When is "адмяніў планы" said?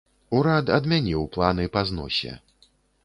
0.77-1.67